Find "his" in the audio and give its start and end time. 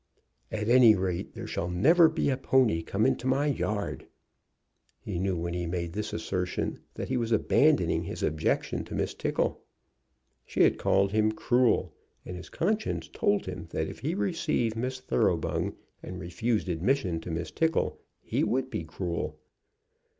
8.01-8.23, 12.35-12.49